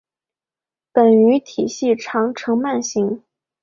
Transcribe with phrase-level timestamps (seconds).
[0.91, 3.21] 本鱼体细长呈鳗形。